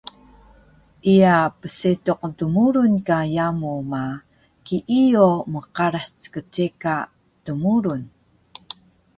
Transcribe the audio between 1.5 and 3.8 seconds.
psetuq dmurun ka yamu